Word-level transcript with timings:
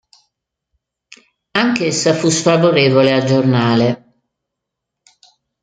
Anch'essa 1.51 2.15
fu 2.15 2.29
sfavorevole 2.31 3.11
al 3.11 3.23
giornale. 3.23 4.15